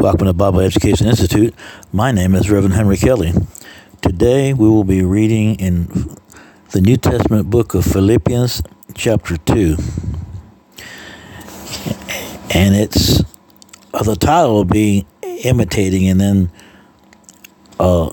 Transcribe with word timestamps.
Welcome 0.00 0.28
to 0.28 0.32
Bible 0.32 0.60
Education 0.60 1.08
Institute. 1.08 1.54
My 1.92 2.10
name 2.10 2.34
is 2.34 2.50
Reverend 2.50 2.74
Henry 2.74 2.96
Kelly. 2.96 3.34
Today 4.00 4.54
we 4.54 4.66
will 4.66 4.82
be 4.82 5.02
reading 5.02 5.56
in 5.56 6.16
the 6.70 6.80
New 6.80 6.96
Testament 6.96 7.50
book 7.50 7.74
of 7.74 7.84
Philippians, 7.84 8.62
chapter 8.94 9.36
2. 9.36 9.76
And 12.54 12.74
it's 12.74 13.20
uh, 13.92 14.02
the 14.02 14.16
title 14.18 14.54
will 14.54 14.64
be 14.64 15.06
Imitating, 15.44 16.08
and 16.08 16.18
then 16.18 16.50
uh, 17.78 18.08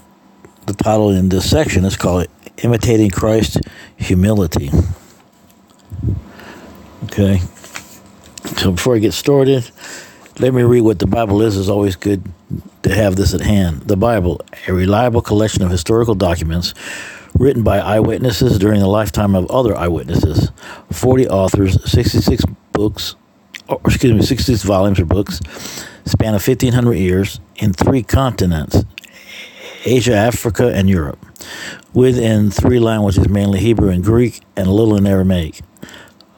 the 0.65 0.73
title 0.73 1.11
in 1.11 1.29
this 1.29 1.49
section 1.49 1.85
is 1.85 1.95
called 1.95 2.27
Imitating 2.63 3.11
Christ's 3.11 3.59
Humility. 3.95 4.71
Okay. 7.05 7.39
So 8.57 8.73
before 8.73 8.97
I 8.97 8.99
get 8.99 9.13
started, 9.13 9.71
let 10.39 10.53
me 10.53 10.61
read 10.61 10.81
what 10.81 10.99
the 10.99 11.07
Bible 11.07 11.41
is. 11.41 11.57
It's 11.57 11.69
always 11.69 11.95
good 11.95 12.23
to 12.83 12.93
have 12.93 13.15
this 13.15 13.33
at 13.33 13.41
hand. 13.41 13.81
The 13.83 13.97
Bible, 13.97 14.41
a 14.67 14.73
reliable 14.73 15.21
collection 15.21 15.63
of 15.63 15.71
historical 15.71 16.13
documents 16.13 16.73
written 17.33 17.63
by 17.63 17.79
eyewitnesses 17.79 18.59
during 18.59 18.79
the 18.79 18.87
lifetime 18.87 19.35
of 19.35 19.49
other 19.49 19.75
eyewitnesses. 19.75 20.51
40 20.91 21.27
authors, 21.29 21.91
66 21.91 22.43
books, 22.71 23.15
or 23.67 23.79
excuse 23.85 24.13
me, 24.13 24.21
66 24.21 24.63
volumes 24.63 24.99
or 24.99 25.05
books, 25.05 25.39
span 26.05 26.35
of 26.35 26.47
1,500 26.47 26.93
years 26.93 27.39
in 27.55 27.73
three 27.73 28.03
continents 28.03 28.83
Asia, 29.85 30.13
Africa, 30.13 30.73
and 30.73 30.89
Europe, 30.89 31.23
within 31.93 32.51
three 32.51 32.79
languages, 32.79 33.29
mainly 33.29 33.59
Hebrew 33.59 33.89
and 33.89 34.03
Greek, 34.03 34.41
and 34.55 34.67
a 34.67 34.71
little 34.71 34.97
in 34.97 35.07
Aramaic. 35.07 35.61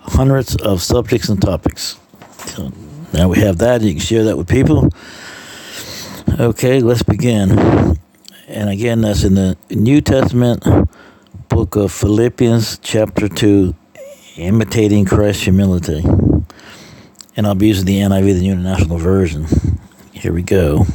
Hundreds 0.01 0.55
of 0.57 0.81
subjects 0.81 1.29
and 1.29 1.41
topics. 1.41 1.97
Now 3.13 3.27
we 3.29 3.39
have 3.39 3.57
that. 3.59 3.81
You 3.81 3.91
can 3.91 3.99
share 3.99 4.23
that 4.25 4.37
with 4.37 4.47
people. 4.47 4.89
Okay, 6.39 6.79
let's 6.79 7.03
begin. 7.03 7.97
And 8.47 8.69
again, 8.69 9.01
that's 9.01 9.23
in 9.23 9.35
the 9.35 9.57
New 9.69 10.01
Testament 10.01 10.63
book 11.49 11.75
of 11.75 11.91
Philippians, 11.91 12.79
chapter 12.79 13.27
2, 13.27 13.75
imitating 14.37 15.05
Christ's 15.05 15.43
humility. 15.43 16.03
And 17.35 17.47
I'll 17.47 17.55
be 17.55 17.67
using 17.67 17.85
the 17.85 17.99
NIV, 17.99 18.33
the 18.35 18.41
New 18.41 18.53
International 18.53 18.97
Version. 18.97 19.47
Here 20.13 20.33
we 20.33 20.43
go. 20.43 20.85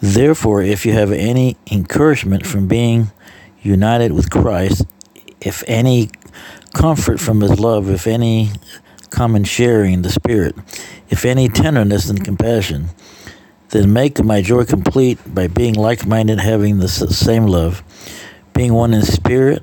Therefore, 0.00 0.62
if 0.62 0.86
you 0.86 0.92
have 0.92 1.12
any 1.12 1.56
encouragement 1.70 2.46
from 2.46 2.68
being 2.68 3.10
united 3.62 4.12
with 4.12 4.30
Christ, 4.30 4.86
if 5.40 5.62
any 5.66 6.10
comfort 6.74 7.20
from 7.20 7.40
his 7.40 7.58
love, 7.58 7.90
if 7.90 8.06
any 8.06 8.50
common 9.10 9.44
sharing 9.44 10.02
the 10.02 10.10
Spirit, 10.10 10.56
if 11.08 11.24
any 11.24 11.48
tenderness 11.48 12.08
and 12.08 12.24
compassion, 12.24 12.88
then 13.70 13.92
make 13.92 14.22
my 14.22 14.42
joy 14.42 14.64
complete 14.64 15.18
by 15.32 15.46
being 15.46 15.74
like 15.74 16.06
minded, 16.06 16.40
having 16.40 16.78
the 16.78 16.88
same 16.88 17.46
love, 17.46 17.82
being 18.52 18.74
one 18.74 18.92
in 18.92 19.02
spirit 19.02 19.62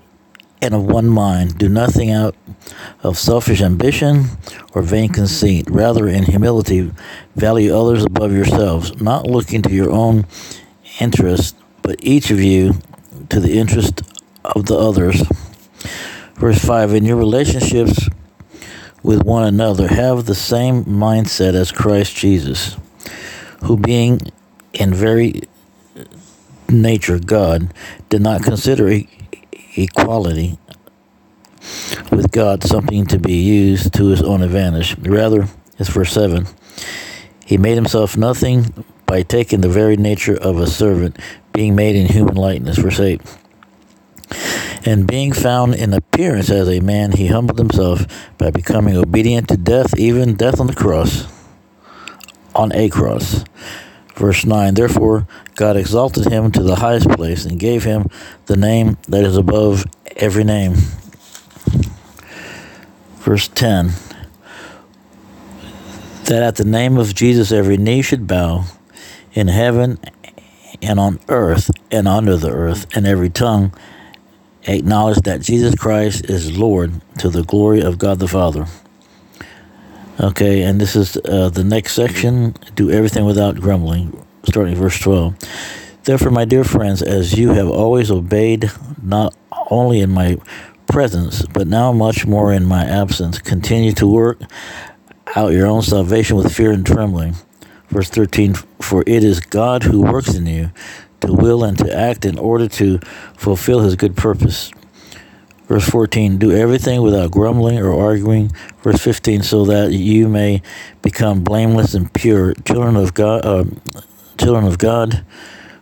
and 0.62 0.74
of 0.74 0.84
one 0.84 1.08
mind. 1.08 1.58
Do 1.58 1.70
nothing 1.70 2.12
out 2.12 2.36
of 3.04 3.18
selfish 3.18 3.62
ambition 3.62 4.26
or 4.74 4.82
vain 4.82 5.10
conceit. 5.10 5.70
Rather, 5.70 6.08
in 6.08 6.24
humility, 6.24 6.92
value 7.36 7.76
others 7.76 8.04
above 8.04 8.32
yourselves, 8.32 9.02
not 9.02 9.28
looking 9.28 9.62
to 9.64 9.72
your 9.72 9.92
own 9.92 10.26
interest, 11.00 11.56
but 11.82 11.98
each 12.02 12.32
of 12.32 12.40
you 12.40 12.76
to 13.30 13.40
the 13.40 13.58
interest 13.60 14.02
of 14.44 14.66
the 14.66 14.76
others. 14.76 15.22
Verse 16.36 16.64
5 16.64 16.94
In 16.94 17.06
your 17.06 17.18
relationships, 17.18 18.08
with 19.08 19.24
one 19.24 19.46
another 19.46 19.88
have 19.88 20.26
the 20.26 20.36
same 20.36 20.84
mindset 20.84 21.54
as 21.54 21.72
Christ 21.72 22.14
Jesus, 22.14 22.76
who 23.64 23.78
being 23.78 24.20
in 24.74 24.94
very 24.94 25.44
nature 26.68 27.18
God, 27.18 27.74
did 28.10 28.22
not 28.22 28.44
consider 28.44 29.02
equality 29.78 30.60
with 32.12 32.34
God 32.34 32.66
something 32.66 33.06
to 33.06 33.18
be 33.18 33.36
used 33.36 33.94
to 33.94 34.08
his 34.08 34.22
own 34.22 34.42
advantage. 34.42 34.98
Rather, 35.00 35.48
it's 35.80 35.88
verse 35.88 36.12
7 36.12 36.46
He 37.46 37.58
made 37.58 37.76
himself 37.76 38.18
nothing 38.18 38.84
by 39.06 39.24
taking 39.24 39.62
the 39.62 39.70
very 39.70 39.96
nature 39.96 40.36
of 40.36 40.60
a 40.60 40.68
servant, 40.68 41.18
being 41.54 41.76
made 41.76 41.96
in 41.96 42.08
human 42.08 42.36
likeness. 42.36 42.78
Verse 42.78 43.00
8 43.00 43.22
and 44.86 45.08
being 45.08 45.32
found 45.32 45.76
in 45.76 45.94
appearance 45.94 46.50
as 46.50 46.68
a 46.70 46.80
man, 46.80 47.12
he 47.12 47.28
humbled 47.28 47.60
himself 47.60 48.06
by 48.38 48.52
becoming 48.52 48.96
obedient 48.96 49.50
to 49.50 49.58
death, 49.58 49.98
even 49.98 50.36
death 50.36 50.60
on 50.60 50.68
the 50.68 50.76
cross. 50.76 51.28
On 52.56 52.72
a 52.74 52.90
cross. 52.90 53.44
Verse 54.16 54.46
9 54.46 54.74
Therefore, 54.74 55.28
God 55.56 55.78
exalted 55.78 56.32
him 56.32 56.52
to 56.52 56.64
the 56.64 56.76
highest 56.76 57.10
place 57.10 57.46
and 57.46 57.60
gave 57.60 57.84
him 57.84 58.10
the 58.48 58.58
name 58.58 58.98
that 59.08 59.24
is 59.24 59.38
above 59.38 59.86
every 60.16 60.44
name. 60.44 60.74
Verse 63.20 63.48
10 63.48 63.92
That 66.26 66.44
at 66.44 66.56
the 66.56 66.66
name 66.66 66.98
of 66.98 67.14
Jesus 67.14 67.52
every 67.52 67.78
knee 67.78 68.02
should 68.02 68.26
bow 68.26 68.66
in 69.34 69.50
heaven 69.50 70.00
and 70.82 71.00
on 71.00 71.20
earth 71.28 71.70
and 71.92 72.08
under 72.08 72.38
the 72.38 72.52
earth, 72.52 72.88
and 72.96 73.06
every 73.06 73.30
tongue 73.30 73.74
acknowledge 74.68 75.18
that 75.20 75.42
Jesus 75.42 75.76
Christ 75.76 76.30
is 76.30 76.58
Lord 76.58 77.02
to 77.20 77.30
the 77.30 77.44
glory 77.44 77.82
of 77.82 77.98
God 77.98 78.20
the 78.20 78.28
Father. 78.28 78.68
Okay, 80.20 80.64
and 80.64 80.82
this 80.82 80.96
is 80.96 81.18
uh, 81.26 81.50
the 81.50 81.64
next 81.64 81.94
section. 81.94 82.56
Do 82.76 82.90
everything 82.90 83.26
without 83.26 83.56
grumbling, 83.56 84.26
starting 84.46 84.76
verse 84.76 85.00
12. 85.00 85.36
Therefore, 86.04 86.32
my 86.32 86.46
dear 86.46 86.64
friends, 86.64 87.02
as 87.02 87.38
you 87.38 87.52
have 87.52 87.68
always 87.68 88.10
obeyed, 88.10 88.72
not 89.02 89.36
only 89.70 90.00
in 90.00 90.10
my 90.10 90.38
presence, 90.88 91.46
but 91.46 91.68
now 91.68 91.92
much 91.92 92.26
more 92.26 92.52
in 92.52 92.66
my 92.66 92.86
absence, 92.86 93.40
continue 93.40 93.92
to 93.94 94.08
work 94.08 94.40
out 95.36 95.52
your 95.52 95.68
own 95.68 95.82
salvation 95.82 96.38
with 96.38 96.56
fear 96.56 96.72
and 96.72 96.86
trembling. 96.86 97.36
Verse 97.90 98.10
13 98.10 98.56
For 98.82 99.04
it 99.06 99.24
is 99.24 99.40
God 99.40 99.84
who 99.84 100.02
works 100.02 100.34
in 100.34 100.46
you 100.46 100.72
to 101.22 101.34
will 101.34 101.64
and 101.64 101.78
to 101.78 101.94
act 101.94 102.26
in 102.26 102.38
order 102.38 102.68
to 102.68 103.00
fulfill 103.36 103.82
his 103.82 103.96
good 103.96 104.16
purpose. 104.16 104.72
Verse 105.68 105.88
14, 105.90 106.38
do 106.38 106.52
everything 106.52 107.02
without 107.02 107.32
grumbling 107.32 107.78
or 107.80 107.94
arguing. 107.94 108.52
Verse 108.84 109.02
15, 109.02 109.42
so 109.44 109.66
that 109.66 109.92
you 109.92 110.30
may 110.30 110.62
become 111.02 111.44
blameless 111.44 111.94
and 111.94 112.12
pure, 112.14 112.54
children 112.66 112.96
of 112.96 113.14
God, 113.14 113.46
uh, 113.46 113.66
children 114.38 114.66
of 114.66 114.78
God, 114.78 115.26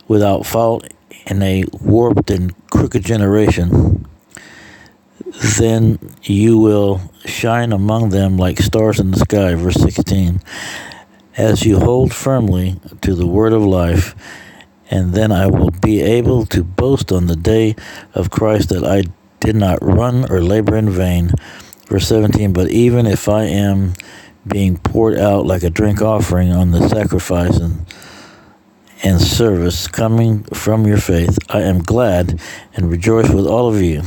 without 0.07 0.45
fault 0.45 0.87
in 1.27 1.41
a 1.43 1.65
warped 1.81 2.31
and 2.31 2.55
crooked 2.69 3.05
generation. 3.05 4.07
Then 5.59 5.99
you 6.23 6.57
will 6.57 7.01
shine 7.25 7.71
among 7.71 8.09
them 8.09 8.37
like 8.37 8.57
stars 8.59 8.99
in 8.99 9.11
the 9.11 9.19
sky. 9.19 9.53
Verse 9.53 9.75
16, 9.75 10.41
as 11.37 11.63
you 11.63 11.79
hold 11.79 12.11
firmly 12.11 12.79
to 13.01 13.13
the 13.13 13.27
word 13.27 13.53
of 13.53 13.63
life 13.63 14.15
and 14.89 15.13
then 15.13 15.31
I 15.31 15.47
will 15.47 15.71
be 15.71 16.01
able 16.01 16.45
to 16.47 16.63
boast 16.63 17.11
on 17.11 17.27
the 17.27 17.35
day 17.35 17.75
of 18.13 18.29
Christ 18.29 18.69
that 18.69 18.83
I 18.83 19.03
did 19.39 19.55
not 19.55 19.79
run 19.81 20.31
or 20.31 20.41
labor 20.41 20.75
in 20.75 20.89
vain. 20.89 21.31
Verse 21.87 22.07
17, 22.07 22.53
but 22.53 22.69
even 22.69 23.05
if 23.05 23.29
I 23.29 23.43
am 23.43 23.93
being 24.47 24.77
poured 24.77 25.17
out 25.17 25.45
like 25.45 25.63
a 25.63 25.69
drink 25.69 26.01
offering 26.01 26.51
on 26.51 26.71
the 26.71 26.87
sacrifice 26.87 27.57
and, 27.57 27.85
and 29.03 29.21
service 29.21 29.87
coming 29.87 30.43
from 30.45 30.85
your 30.85 30.97
faith, 30.97 31.37
I 31.49 31.61
am 31.61 31.79
glad 31.79 32.39
and 32.73 32.89
rejoice 32.89 33.29
with 33.29 33.45
all 33.45 33.67
of 33.67 33.81
you. 33.81 34.03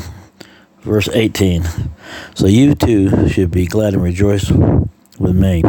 Verse 0.82 1.08
18, 1.08 1.64
so 2.34 2.46
you 2.46 2.74
too 2.74 3.28
should 3.28 3.50
be 3.50 3.66
glad 3.66 3.94
and 3.94 4.02
rejoice 4.02 4.50
with 4.50 5.36
me. 5.36 5.62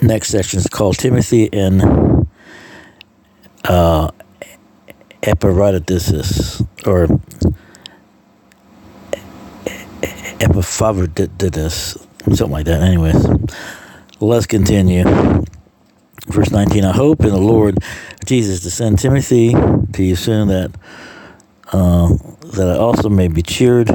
Next 0.00 0.28
section 0.28 0.60
is 0.60 0.66
called 0.68 0.98
Timothy 0.98 1.52
and 1.52 2.19
uh, 3.64 4.10
Epaphroditus 5.22 6.62
or 6.86 7.08
Epaphroditus, 10.40 11.98
something 12.24 12.50
like 12.50 12.66
that. 12.66 12.82
Anyways, 12.82 13.26
let's 14.20 14.46
continue. 14.46 15.04
Verse 16.26 16.50
19 16.50 16.84
I 16.84 16.92
hope 16.92 17.20
in 17.20 17.30
the 17.30 17.38
Lord 17.38 17.78
Jesus 18.24 18.60
to 18.62 18.70
send 18.70 18.98
Timothy 18.98 19.52
to 19.52 20.02
you 20.02 20.16
soon 20.16 20.48
that 20.48 20.70
uh, 21.72 22.08
that 22.54 22.68
I 22.68 22.76
also 22.76 23.08
may 23.08 23.28
be 23.28 23.42
cheered 23.42 23.88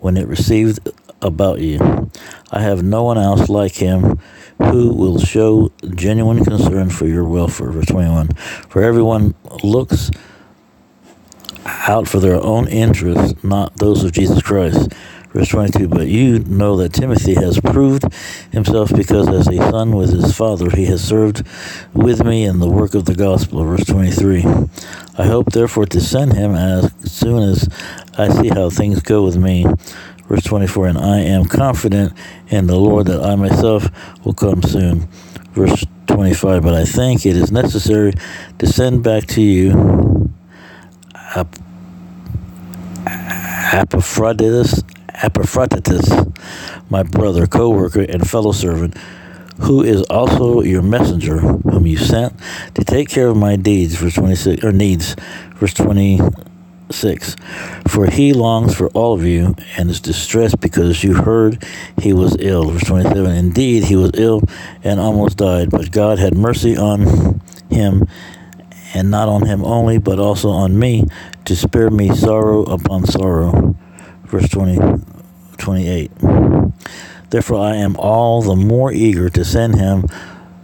when 0.00 0.16
it 0.16 0.26
received 0.26 0.88
about 1.22 1.60
you. 1.60 2.10
I 2.50 2.60
have 2.60 2.82
no 2.82 3.02
one 3.02 3.18
else 3.18 3.48
like 3.48 3.74
him 3.74 4.18
who 4.58 4.92
will 4.94 5.18
show 5.18 5.72
genuine 5.94 6.44
concern 6.44 6.90
for 6.90 7.06
your 7.06 7.24
welfare. 7.24 7.70
Verse 7.70 7.86
21. 7.86 8.28
For 8.68 8.82
everyone 8.82 9.34
looks 9.62 10.10
out 11.64 12.08
for 12.08 12.20
their 12.20 12.42
own 12.42 12.68
interests, 12.68 13.42
not 13.42 13.76
those 13.76 14.04
of 14.04 14.12
Jesus 14.12 14.42
Christ. 14.42 14.92
Verse 15.32 15.48
22, 15.48 15.88
but 15.88 16.08
you 16.08 16.40
know 16.40 16.76
that 16.76 16.92
Timothy 16.92 17.32
has 17.34 17.58
proved 17.58 18.04
himself 18.52 18.92
because 18.94 19.28
as 19.28 19.48
a 19.48 19.56
son 19.70 19.96
with 19.96 20.12
his 20.12 20.36
father, 20.36 20.68
he 20.68 20.84
has 20.84 21.02
served 21.02 21.42
with 21.94 22.22
me 22.22 22.44
in 22.44 22.58
the 22.58 22.68
work 22.68 22.94
of 22.94 23.06
the 23.06 23.14
gospel. 23.14 23.64
Verse 23.64 23.86
23, 23.86 24.44
I 25.16 25.24
hope 25.24 25.52
therefore 25.52 25.86
to 25.86 26.02
send 26.02 26.34
him 26.34 26.54
as 26.54 26.92
soon 27.10 27.48
as 27.48 27.66
I 28.18 28.28
see 28.28 28.48
how 28.48 28.68
things 28.68 29.00
go 29.00 29.24
with 29.24 29.38
me. 29.38 29.64
Verse 30.32 30.44
24, 30.44 30.86
and 30.86 30.96
I 30.96 31.18
am 31.18 31.44
confident 31.44 32.14
in 32.48 32.66
the 32.66 32.76
Lord 32.76 33.06
that 33.08 33.22
I 33.22 33.34
myself 33.34 33.90
will 34.24 34.32
come 34.32 34.62
soon. 34.62 35.00
Verse 35.52 35.84
25, 36.06 36.62
but 36.62 36.72
I 36.72 36.86
think 36.86 37.26
it 37.26 37.36
is 37.36 37.52
necessary 37.52 38.14
to 38.58 38.66
send 38.66 39.02
back 39.02 39.26
to 39.26 39.42
you 39.42 40.32
Epaphroditus, 43.74 44.82
my 46.88 47.02
brother, 47.02 47.46
co-worker, 47.46 48.00
and 48.00 48.26
fellow 48.26 48.52
servant, 48.52 48.96
who 49.60 49.82
is 49.82 50.00
also 50.04 50.62
your 50.62 50.80
messenger, 50.80 51.40
whom 51.40 51.86
you 51.86 51.98
sent 51.98 52.32
to 52.74 52.82
take 52.82 53.10
care 53.10 53.28
of 53.28 53.36
my 53.36 53.56
deeds, 53.56 53.96
verse 53.96 54.14
26, 54.14 54.64
or 54.64 54.72
needs, 54.72 55.14
verse 55.56 55.74
26. 56.92 57.36
For 57.88 58.06
he 58.06 58.32
longs 58.32 58.74
for 58.74 58.88
all 58.88 59.14
of 59.14 59.24
you 59.24 59.54
and 59.76 59.90
is 59.90 60.00
distressed 60.00 60.60
because 60.60 61.02
you 61.02 61.14
heard 61.14 61.64
he 61.98 62.12
was 62.12 62.36
ill. 62.38 62.70
Verse 62.70 62.84
27. 62.84 63.30
Indeed, 63.30 63.84
he 63.84 63.96
was 63.96 64.10
ill 64.14 64.42
and 64.84 65.00
almost 65.00 65.38
died, 65.38 65.70
but 65.70 65.90
God 65.90 66.18
had 66.18 66.36
mercy 66.36 66.76
on 66.76 67.40
him, 67.70 68.06
and 68.94 69.10
not 69.10 69.28
on 69.28 69.46
him 69.46 69.64
only, 69.64 69.98
but 69.98 70.18
also 70.18 70.50
on 70.50 70.78
me, 70.78 71.06
to 71.46 71.56
spare 71.56 71.90
me 71.90 72.14
sorrow 72.14 72.62
upon 72.64 73.06
sorrow. 73.06 73.74
Verse 74.24 74.48
20, 74.50 75.02
28. 75.56 76.10
Therefore, 77.30 77.60
I 77.60 77.76
am 77.76 77.96
all 77.96 78.42
the 78.42 78.56
more 78.56 78.92
eager 78.92 79.30
to 79.30 79.44
send 79.44 79.76
him 79.76 80.04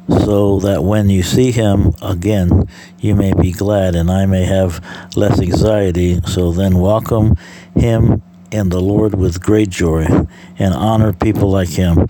so 0.08 0.58
that 0.60 0.82
when 0.82 1.10
you 1.10 1.22
see 1.22 1.50
him 1.50 1.92
again, 2.00 2.68
you 2.98 3.14
may 3.14 3.32
be 3.34 3.52
glad 3.52 3.94
and 3.94 4.10
I 4.10 4.26
may 4.26 4.44
have 4.44 4.84
less 5.16 5.40
anxiety. 5.40 6.20
So 6.26 6.52
then, 6.52 6.78
welcome 6.78 7.36
him 7.74 8.22
in 8.50 8.70
the 8.70 8.80
Lord 8.80 9.14
with 9.14 9.42
great 9.42 9.68
joy 9.68 10.06
and 10.58 10.74
honor 10.74 11.12
people 11.12 11.50
like 11.50 11.68
him. 11.68 12.08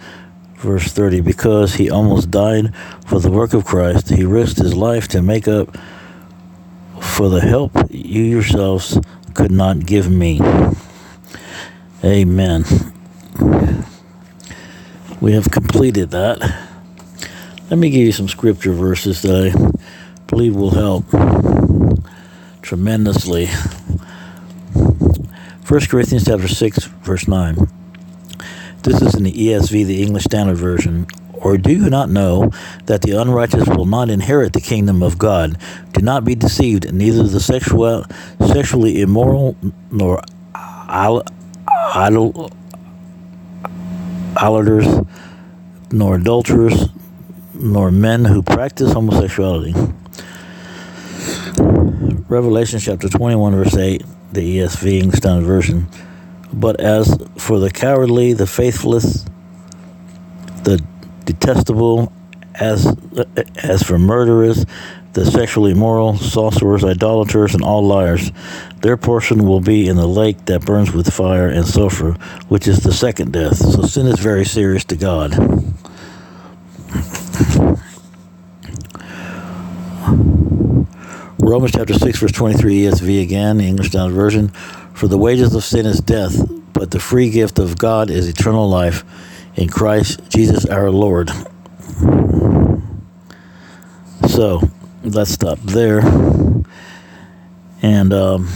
Verse 0.57 0.93
30 0.93 1.21
Because 1.21 1.75
he 1.75 1.91
almost 1.91 2.31
died 2.31 2.75
for 3.07 3.19
the 3.21 3.31
work 3.31 3.55
of 3.55 3.65
Christ, 3.65 4.11
he 4.11 4.25
risked 4.25 4.59
his 4.59 4.75
life 4.75 5.09
to 5.09 5.23
make 5.23 5.49
up 5.49 5.77
for 7.01 7.29
the 7.29 7.41
help 7.41 7.73
you 7.91 8.23
yourselves 8.23 8.99
could 9.35 9.51
not 9.51 9.87
give 9.87 10.11
me. 10.11 10.41
Amen. 12.05 12.65
We 15.21 15.33
have 15.33 15.51
completed 15.51 16.11
that. 16.11 16.68
Let 17.71 17.79
me 17.79 17.91
give 17.91 18.01
you 18.01 18.13
some 18.13 18.29
scripture 18.29 18.73
verses 18.73 19.21
that 19.21 19.53
I 19.53 19.53
believe 20.27 20.57
will 20.57 20.71
help 20.71 21.05
tremendously. 22.63 23.49
1 25.67 25.81
Corinthians 25.91 26.25
chapter 26.25 26.49
6, 26.49 26.85
verse 27.03 27.29
9. 27.29 27.69
This 28.85 29.03
is 29.03 29.15
in 29.15 29.25
the 29.25 29.33
ESV, 29.35 29.85
the 29.85 30.03
English 30.03 30.25
Standard 30.25 30.57
Version. 30.57 31.07
Or 31.35 31.59
do 31.59 31.71
you 31.71 31.91
not 31.91 32.09
know 32.09 32.51
that 32.87 33.03
the 33.03 33.13
unrighteous 33.13 33.69
will 33.69 33.85
not 33.85 34.09
inherit 34.09 34.55
the 34.55 34.63
kingdom 34.63 35.03
of 35.03 35.19
God? 35.19 35.59
Do 35.93 36.01
not 36.01 36.25
be 36.25 36.35
deceived, 36.35 36.91
neither 36.91 37.25
the 37.25 37.39
sexual, 37.39 38.07
sexually 38.47 39.03
immoral, 39.03 39.59
nor 39.91 40.23
idol, 40.55 41.23
idolaters, 44.35 44.87
nor 45.93 46.15
adulterers, 46.15 46.89
nor 47.59 47.91
men 47.91 48.25
who 48.25 48.43
practice 48.43 48.93
homosexuality. 48.93 49.75
Revelation 52.29 52.79
chapter 52.79 53.09
21, 53.09 53.55
verse 53.55 53.77
8, 53.77 54.05
the 54.33 54.59
ESV 54.59 55.01
English 55.01 55.19
Standard 55.19 55.47
Version. 55.47 55.89
But 56.53 56.81
as 56.81 57.17
for 57.37 57.59
the 57.59 57.71
cowardly, 57.71 58.33
the 58.33 58.47
faithless, 58.47 59.25
the 60.63 60.83
detestable, 61.25 62.13
as 62.55 62.97
as 63.57 63.83
for 63.83 63.99
murderers, 63.99 64.65
the 65.13 65.25
sexually 65.25 65.73
immoral, 65.73 66.17
sorcerers, 66.17 66.85
idolaters, 66.85 67.55
and 67.55 67.63
all 67.63 67.85
liars, 67.87 68.31
their 68.83 68.97
portion 68.97 69.45
will 69.45 69.61
be 69.61 69.89
in 69.89 69.97
the 69.97 70.07
lake 70.07 70.45
that 70.47 70.65
burns 70.65 70.93
with 70.93 71.13
fire 71.13 71.49
and 71.49 71.67
sulfur, 71.67 72.13
which 72.49 72.69
is 72.69 72.81
the 72.81 72.93
second 72.93 73.33
death. 73.33 73.57
So 73.57 73.83
sin 73.83 74.07
is 74.07 74.21
very 74.21 74.45
serious 74.45 74.85
to 74.87 74.97
God. 74.97 75.33
Romans 81.49 81.73
chapter 81.73 81.95
6, 81.95 82.19
verse 82.19 82.33
23 82.33 82.83
ESV 82.83 83.23
again, 83.23 83.57
the 83.57 83.65
English 83.65 83.89
Standard 83.89 84.15
Version. 84.15 84.49
For 84.93 85.09
the 85.09 85.17
wages 85.17 85.55
of 85.55 85.65
sin 85.65 85.87
is 85.87 85.99
death, 85.99 86.39
but 86.75 86.91
the 86.91 87.01
free 87.01 87.31
gift 87.31 87.59
of 87.59 87.79
God 87.79 88.11
is 88.11 88.29
eternal 88.29 88.69
life 88.69 89.03
in 89.57 89.71
Christ 89.71 90.21
Jesus 90.29 90.67
our 90.67 90.91
Lord. 90.91 91.31
So 94.29 94.61
let's 95.03 95.31
stop 95.31 95.59
there. 95.61 96.01
And 97.81 98.13
um, 98.13 98.47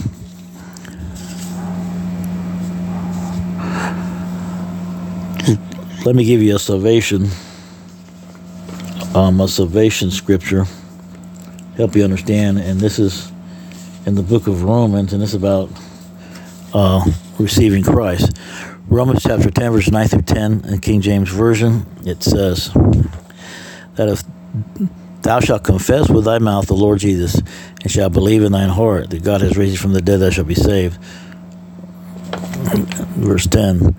let 6.04 6.14
me 6.14 6.26
give 6.26 6.42
you 6.42 6.56
a 6.56 6.58
salvation, 6.58 7.30
um, 9.14 9.40
a 9.40 9.48
salvation 9.48 10.10
scripture, 10.10 10.66
help 11.76 11.96
you 11.96 12.04
understand. 12.04 12.58
And 12.58 12.80
this 12.80 12.98
is 12.98 13.30
in 14.06 14.14
the 14.14 14.22
book 14.22 14.46
of 14.46 14.62
Romans, 14.62 15.12
and 15.12 15.22
it's 15.22 15.34
about 15.34 15.70
uh, 16.74 17.04
receiving 17.38 17.82
Christ. 17.82 18.36
Romans 18.88 19.22
chapter 19.22 19.50
10, 19.50 19.72
verse 19.72 19.90
9 19.90 20.08
through 20.08 20.22
10 20.22 20.64
in 20.66 20.80
King 20.80 21.00
James 21.00 21.30
Version, 21.30 21.86
it 22.04 22.22
says 22.22 22.70
that 23.94 24.08
if 24.08 24.22
thou 25.22 25.40
shalt 25.40 25.64
confess 25.64 26.08
with 26.10 26.24
thy 26.24 26.38
mouth 26.38 26.66
the 26.66 26.74
Lord 26.74 26.98
Jesus, 26.98 27.40
and 27.82 27.90
shalt 27.90 28.12
believe 28.12 28.42
in 28.42 28.52
thine 28.52 28.68
heart 28.68 29.10
that 29.10 29.22
God 29.22 29.40
has 29.40 29.56
raised 29.56 29.76
him 29.76 29.80
from 29.80 29.92
the 29.92 30.02
dead, 30.02 30.18
thou 30.18 30.30
shalt 30.30 30.48
be 30.48 30.54
saved. 30.54 30.98
Verse 33.16 33.46
10 33.46 33.94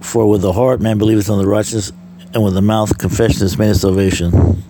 For 0.00 0.28
with 0.28 0.42
the 0.42 0.52
heart 0.52 0.80
man 0.80 0.98
believeth 0.98 1.30
on 1.30 1.38
the 1.38 1.46
righteous, 1.46 1.92
and 2.32 2.42
with 2.42 2.54
the 2.54 2.62
mouth 2.62 2.98
confession 2.98 3.44
is 3.44 3.56
made 3.56 3.70
of 3.70 3.76
salvation. 3.76 4.64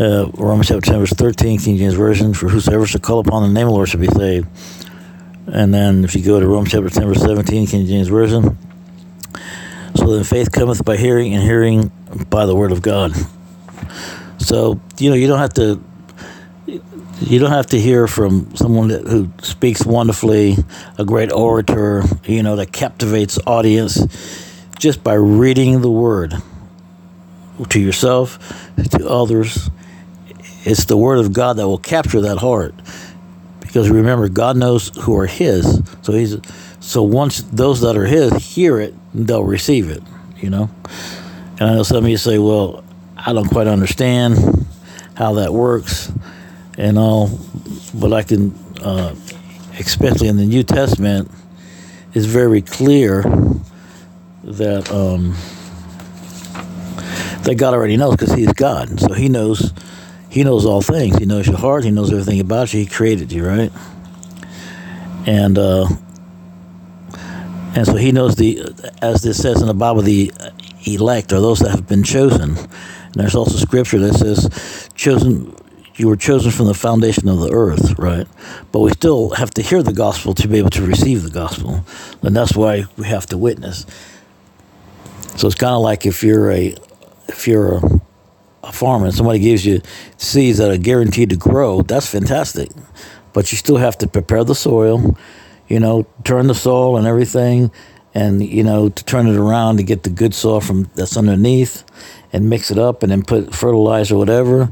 Uh, 0.00 0.30
Romans 0.38 0.68
chapter 0.68 0.92
10, 0.92 1.00
verse 1.00 1.12
13, 1.12 1.58
King 1.58 1.76
James 1.76 1.92
Version 1.92 2.32
For 2.32 2.48
whosoever 2.48 2.86
shall 2.86 3.02
call 3.02 3.18
upon 3.18 3.42
the 3.42 3.48
name 3.48 3.66
of 3.66 3.72
the 3.72 3.74
Lord 3.74 3.90
shall 3.90 4.00
be 4.00 4.06
saved. 4.06 4.48
And 5.46 5.74
then 5.74 6.04
if 6.04 6.16
you 6.16 6.24
go 6.24 6.40
to 6.40 6.46
Romans 6.48 6.70
chapter 6.70 6.88
10, 6.88 7.06
verse 7.06 7.20
17, 7.20 7.66
King 7.66 7.84
James 7.84 8.08
Version, 8.08 8.56
so 9.94 10.14
then 10.14 10.24
faith 10.24 10.52
cometh 10.52 10.82
by 10.86 10.96
hearing, 10.96 11.34
and 11.34 11.42
hearing 11.42 11.92
by 12.30 12.46
the 12.46 12.56
word 12.56 12.72
of 12.72 12.80
God. 12.80 13.12
So, 14.38 14.80
you 14.96 15.10
know, 15.10 15.16
you 15.16 15.26
don't 15.26 15.38
have 15.38 15.52
to 15.54 15.84
you 16.66 17.38
don't 17.38 17.50
have 17.50 17.66
to 17.66 17.78
hear 17.78 18.06
from 18.06 18.56
someone 18.56 18.88
that, 18.88 19.06
who 19.06 19.30
speaks 19.42 19.84
wonderfully, 19.84 20.56
a 20.96 21.04
great 21.04 21.30
orator, 21.30 22.04
you 22.24 22.42
know, 22.42 22.56
that 22.56 22.72
captivates 22.72 23.38
audience 23.46 24.56
just 24.78 25.04
by 25.04 25.12
reading 25.12 25.82
the 25.82 25.90
word 25.90 26.32
to 27.68 27.78
yourself, 27.78 28.38
to 28.92 29.06
others. 29.06 29.68
It's 30.64 30.84
the 30.84 30.96
word 30.96 31.18
of 31.18 31.32
God 31.32 31.56
that 31.56 31.66
will 31.66 31.78
capture 31.78 32.20
that 32.22 32.38
heart. 32.38 32.74
Because 33.60 33.88
remember, 33.88 34.28
God 34.28 34.56
knows 34.56 34.90
who 34.98 35.16
are 35.16 35.26
His. 35.26 35.82
So 36.02 36.12
He's 36.12 36.36
so 36.80 37.02
once 37.02 37.42
those 37.42 37.80
that 37.82 37.96
are 37.96 38.06
His 38.06 38.32
hear 38.32 38.80
it, 38.80 38.94
they'll 39.14 39.44
receive 39.44 39.88
it. 39.88 40.02
You 40.38 40.50
know. 40.50 40.70
And 41.58 41.70
I 41.70 41.74
know 41.74 41.82
some 41.82 42.04
of 42.04 42.10
you 42.10 42.16
say, 42.16 42.38
"Well, 42.38 42.84
I 43.16 43.32
don't 43.32 43.48
quite 43.48 43.66
understand 43.66 44.66
how 45.14 45.34
that 45.34 45.52
works," 45.52 46.12
and 46.76 46.98
all, 46.98 47.30
but 47.94 48.12
I 48.12 48.22
can, 48.22 48.52
uh, 48.82 49.14
especially 49.78 50.28
in 50.28 50.36
the 50.36 50.46
New 50.46 50.62
Testament, 50.62 51.30
is 52.14 52.26
very 52.26 52.62
clear 52.62 53.22
that 54.42 54.90
um, 54.90 55.36
that 57.44 57.54
God 57.56 57.72
already 57.74 57.96
knows 57.96 58.16
because 58.16 58.34
He's 58.34 58.52
God, 58.52 58.98
so 59.00 59.12
He 59.12 59.28
knows 59.28 59.72
he 60.30 60.44
knows 60.44 60.64
all 60.64 60.80
things. 60.80 61.18
He 61.18 61.26
knows 61.26 61.46
your 61.46 61.58
heart. 61.58 61.84
He 61.84 61.90
knows 61.90 62.10
everything 62.10 62.40
about 62.40 62.72
you. 62.72 62.80
He 62.80 62.86
created 62.86 63.32
you, 63.32 63.46
right? 63.46 63.72
And 65.26 65.58
uh, 65.58 65.88
and 67.74 67.86
so 67.86 67.94
he 67.96 68.12
knows 68.12 68.36
the, 68.36 68.62
as 69.00 69.22
this 69.22 69.40
says 69.40 69.60
in 69.60 69.68
the 69.68 69.74
Bible, 69.74 70.02
the 70.02 70.32
elect 70.86 71.32
are 71.32 71.40
those 71.40 71.60
that 71.60 71.70
have 71.70 71.86
been 71.86 72.02
chosen. 72.02 72.56
And 72.56 73.14
there's 73.14 73.34
also 73.34 73.56
scripture 73.58 73.98
that 73.98 74.14
says, 74.14 74.88
"chosen, 74.94 75.54
you 75.96 76.08
were 76.08 76.16
chosen 76.16 76.50
from 76.50 76.66
the 76.66 76.74
foundation 76.74 77.28
of 77.28 77.40
the 77.40 77.50
earth, 77.50 77.98
right? 77.98 78.26
But 78.72 78.80
we 78.80 78.90
still 78.92 79.30
have 79.30 79.50
to 79.52 79.62
hear 79.62 79.82
the 79.82 79.92
gospel 79.92 80.34
to 80.34 80.48
be 80.48 80.58
able 80.58 80.70
to 80.70 80.82
receive 80.82 81.22
the 81.22 81.30
gospel. 81.30 81.84
And 82.22 82.34
that's 82.34 82.56
why 82.56 82.84
we 82.96 83.06
have 83.06 83.26
to 83.26 83.36
witness. 83.36 83.84
So 85.36 85.46
it's 85.46 85.56
kind 85.56 85.74
of 85.74 85.82
like 85.82 86.06
if 86.06 86.22
you're 86.22 86.50
a 86.50 86.74
if 87.28 87.46
you're 87.46 87.76
a, 87.76 88.00
a 88.62 88.72
farmer 88.72 89.06
and 89.06 89.14
somebody 89.14 89.38
gives 89.38 89.64
you 89.64 89.80
seeds 90.16 90.58
that 90.58 90.70
are 90.70 90.76
guaranteed 90.76 91.30
to 91.30 91.36
grow, 91.36 91.82
that's 91.82 92.06
fantastic. 92.06 92.70
But 93.32 93.52
you 93.52 93.58
still 93.58 93.76
have 93.76 93.96
to 93.98 94.08
prepare 94.08 94.44
the 94.44 94.54
soil, 94.54 95.16
you 95.68 95.80
know, 95.80 96.06
turn 96.24 96.46
the 96.46 96.54
soil 96.54 96.96
and 96.96 97.06
everything, 97.06 97.70
and 98.12 98.44
you 98.44 98.64
know 98.64 98.88
to 98.88 99.04
turn 99.04 99.28
it 99.28 99.36
around 99.36 99.76
to 99.76 99.84
get 99.84 100.02
the 100.02 100.10
good 100.10 100.34
soil 100.34 100.60
from 100.60 100.90
that's 100.96 101.16
underneath, 101.16 101.84
and 102.32 102.50
mix 102.50 102.70
it 102.70 102.78
up, 102.78 103.02
and 103.02 103.12
then 103.12 103.22
put 103.22 103.54
fertilizer, 103.54 104.16
whatever, 104.16 104.70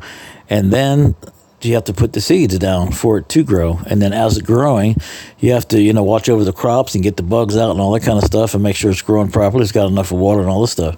and 0.51 0.73
then 0.73 1.15
you 1.61 1.75
have 1.75 1.85
to 1.85 1.93
put 1.93 2.13
the 2.13 2.21
seeds 2.21 2.57
down 2.59 2.93
for 2.93 3.19
it 3.19 3.29
to 3.31 3.43
grow. 3.43 3.81
And 3.87 4.01
then 4.01 4.13
as 4.13 4.37
it's 4.37 4.47
growing, 4.47 4.97
you 5.39 5.53
have 5.53 5.67
to, 5.69 5.81
you 5.81 5.93
know, 5.93 6.05
watch 6.05 6.29
over 6.29 6.45
the 6.45 6.53
crops 6.53 6.95
and 6.95 7.03
get 7.03 7.17
the 7.17 7.23
bugs 7.23 7.57
out 7.57 7.73
and 7.73 7.81
all 7.81 7.93
that 7.93 8.05
kind 8.05 8.19
of 8.19 8.25
stuff 8.25 8.55
and 8.55 8.63
make 8.63 8.77
sure 8.77 8.91
it's 8.91 9.03
growing 9.03 9.31
properly. 9.31 9.63
It's 9.63 9.73
got 9.73 9.89
enough 9.89 10.13
of 10.13 10.19
water 10.19 10.41
and 10.41 10.49
all 10.49 10.61
this 10.61 10.71
stuff, 10.71 10.97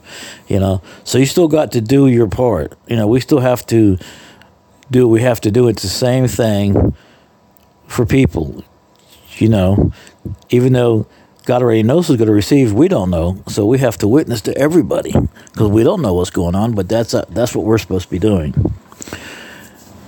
you 0.49 0.61
know. 0.61 0.83
So 1.05 1.19
you 1.19 1.26
still 1.26 1.49
got 1.49 1.73
to 1.73 1.81
do 1.81 2.09
your 2.09 2.29
part. 2.29 2.75
You 2.88 2.97
know, 2.97 3.07
we 3.07 3.21
still 3.21 3.40
have 3.40 3.64
to 3.67 3.99
do 4.90 5.07
what 5.07 5.12
we 5.12 5.23
have 5.23 5.40
to 5.43 5.50
do. 5.50 5.69
It's 5.69 5.83
the 5.83 5.88
same 5.88 6.26
thing 6.29 6.95
for 7.87 8.05
people, 8.05 8.62
you 9.38 9.49
know, 9.49 9.93
even 10.50 10.75
though 10.75 11.07
God 11.45 11.62
already 11.62 11.83
knows 11.83 12.09
who's 12.09 12.19
going 12.19 12.29
to 12.29 12.35
receive, 12.35 12.73
we 12.73 12.87
don't 12.87 13.11
know. 13.11 13.43
So 13.49 13.64
we 13.64 13.79
have 13.79 13.97
to 13.99 14.09
witness 14.09 14.43
to 14.43 14.57
everybody 14.59 15.12
because 15.12 15.69
we 15.69 15.83
don't 15.83 16.02
know 16.02 16.12
what's 16.12 16.31
going 16.31 16.55
on, 16.55 16.75
but 16.75 16.88
that's, 16.88 17.12
that's 17.31 17.55
what 17.55 17.64
we're 17.64 17.79
supposed 17.79 18.05
to 18.05 18.11
be 18.11 18.19
doing. 18.19 18.69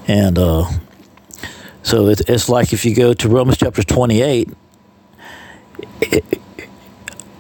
And 0.07 0.39
uh, 0.39 0.65
so 1.83 2.09
it, 2.09 2.29
it's 2.29 2.49
like 2.49 2.73
if 2.73 2.85
you 2.85 2.95
go 2.95 3.13
to 3.15 3.29
Romans 3.29 3.59
chapter 3.59 3.83
28, 3.83 4.49
it, 6.01 6.25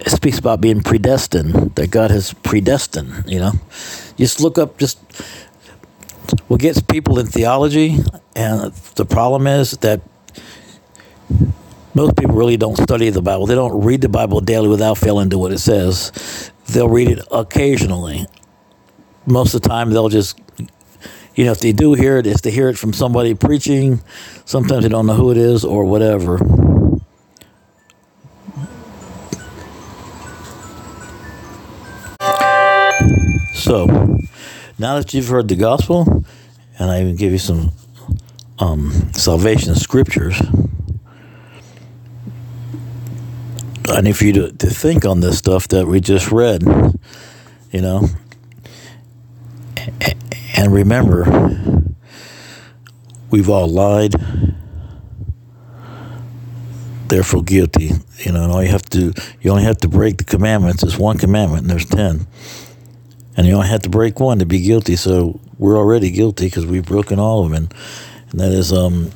it 0.00 0.10
speaks 0.10 0.38
about 0.38 0.60
being 0.60 0.82
predestined, 0.82 1.74
that 1.74 1.90
God 1.90 2.10
has 2.10 2.32
predestined, 2.32 3.24
you 3.26 3.38
know. 3.38 3.52
Just 4.16 4.40
look 4.40 4.58
up, 4.58 4.78
just 4.78 4.98
what 6.48 6.60
gets 6.60 6.80
people 6.80 7.18
in 7.18 7.26
theology, 7.26 7.98
and 8.34 8.72
the 8.96 9.04
problem 9.04 9.46
is 9.46 9.72
that 9.78 10.00
most 11.94 12.16
people 12.16 12.34
really 12.34 12.56
don't 12.56 12.76
study 12.76 13.10
the 13.10 13.22
Bible. 13.22 13.46
They 13.46 13.54
don't 13.54 13.84
read 13.84 14.00
the 14.00 14.08
Bible 14.08 14.40
daily 14.40 14.68
without 14.68 14.96
failing 14.96 15.30
to 15.30 15.38
what 15.38 15.52
it 15.52 15.58
says. 15.58 16.50
They'll 16.68 16.88
read 16.88 17.10
it 17.10 17.20
occasionally. 17.30 18.26
Most 19.26 19.54
of 19.54 19.62
the 19.62 19.68
time, 19.68 19.90
they'll 19.90 20.08
just 20.08 20.38
you 21.34 21.44
know, 21.44 21.52
if 21.52 21.60
they 21.60 21.72
do 21.72 21.94
hear 21.94 22.18
it, 22.18 22.26
it's 22.26 22.42
to 22.42 22.50
hear 22.50 22.68
it 22.68 22.76
from 22.76 22.92
somebody 22.92 23.34
preaching. 23.34 24.00
Sometimes 24.44 24.82
they 24.82 24.88
don't 24.88 25.06
know 25.06 25.14
who 25.14 25.30
it 25.30 25.36
is 25.36 25.64
or 25.64 25.84
whatever. 25.84 26.38
So, 33.54 33.86
now 34.78 34.96
that 34.98 35.14
you've 35.14 35.28
heard 35.28 35.48
the 35.48 35.56
gospel, 35.56 36.24
and 36.78 36.90
I 36.90 37.00
even 37.00 37.16
give 37.16 37.32
you 37.32 37.38
some 37.38 37.72
um, 38.58 38.90
salvation 39.12 39.74
scriptures, 39.76 40.40
I 43.88 44.00
need 44.00 44.16
for 44.16 44.24
you 44.24 44.32
to, 44.34 44.52
to 44.52 44.66
think 44.68 45.04
on 45.04 45.20
this 45.20 45.38
stuff 45.38 45.68
that 45.68 45.86
we 45.86 46.00
just 46.00 46.30
read, 46.32 46.62
you 47.70 47.80
know. 47.80 48.08
And 50.62 50.72
remember, 50.72 51.24
we've 53.30 53.50
all 53.50 53.66
lied, 53.66 54.14
therefore 57.08 57.42
guilty. 57.42 57.90
You 58.18 58.30
know, 58.30 58.44
and 58.44 58.52
all 58.52 58.62
you 58.62 58.68
have 58.68 58.84
to 58.90 59.12
you 59.40 59.50
only 59.50 59.64
have 59.64 59.78
to 59.78 59.88
break 59.88 60.18
the 60.18 60.24
commandments. 60.24 60.84
It's 60.84 60.96
one 60.96 61.18
commandment, 61.18 61.62
and 61.62 61.70
there's 61.70 61.84
ten, 61.84 62.28
and 63.36 63.44
you 63.44 63.54
only 63.54 63.66
have 63.66 63.82
to 63.82 63.90
break 63.90 64.20
one 64.20 64.38
to 64.38 64.46
be 64.46 64.60
guilty. 64.60 64.94
So 64.94 65.40
we're 65.58 65.76
already 65.76 66.12
guilty 66.12 66.46
because 66.46 66.64
we've 66.64 66.86
broken 66.86 67.18
all 67.18 67.44
of 67.44 67.50
them, 67.50 67.64
and, 67.64 67.74
and 68.30 68.38
that 68.38 68.52
is 68.52 68.72
um. 68.72 69.10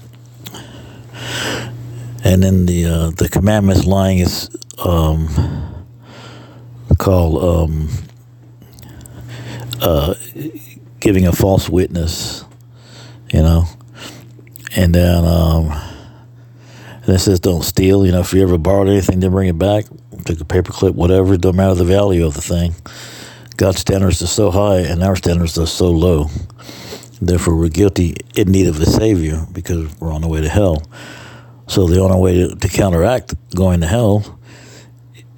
And 2.24 2.42
then 2.42 2.66
the 2.66 2.86
uh, 2.86 3.10
the 3.10 3.28
commandments 3.28 3.84
lying 3.84 4.18
is 4.18 4.50
um, 4.84 5.28
called 6.98 7.70
um, 7.70 7.88
uh, 9.80 10.14
giving 11.06 11.28
a 11.28 11.32
false 11.32 11.68
witness, 11.68 12.44
you 13.32 13.40
know. 13.40 13.64
And 14.74 14.92
then 14.92 15.24
um, 15.24 15.70
and 17.04 17.14
it 17.14 17.20
says 17.20 17.38
don't 17.38 17.62
steal. 17.62 18.04
You 18.04 18.10
know, 18.10 18.18
if 18.18 18.32
you 18.32 18.42
ever 18.42 18.58
borrowed 18.58 18.88
anything, 18.88 19.20
then 19.20 19.30
bring 19.30 19.48
it 19.48 19.56
back. 19.56 19.84
Take 20.24 20.40
a 20.40 20.44
paperclip, 20.44 20.96
whatever. 20.96 21.34
It 21.34 21.42
don't 21.42 21.54
matter 21.54 21.76
the 21.76 21.84
value 21.84 22.26
of 22.26 22.34
the 22.34 22.40
thing. 22.40 22.74
God's 23.56 23.78
standards 23.78 24.20
are 24.20 24.26
so 24.26 24.50
high, 24.50 24.80
and 24.80 25.04
our 25.04 25.14
standards 25.14 25.56
are 25.58 25.68
so 25.68 25.92
low. 25.92 26.26
Therefore, 27.22 27.54
we're 27.54 27.68
guilty 27.68 28.16
in 28.34 28.50
need 28.50 28.66
of 28.66 28.80
a 28.80 28.86
savior 28.86 29.46
because 29.52 29.88
we're 30.00 30.12
on 30.12 30.22
the 30.22 30.28
way 30.28 30.40
to 30.40 30.48
hell. 30.48 30.82
So 31.68 31.86
the 31.86 32.00
only 32.00 32.18
way 32.18 32.48
to, 32.48 32.56
to 32.56 32.68
counteract 32.68 33.32
going 33.54 33.80
to 33.80 33.86
hell 33.86 34.35